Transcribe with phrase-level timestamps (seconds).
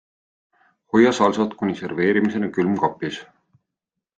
[0.95, 3.21] Hoia salsat kuni serveerimiseni külmkapis.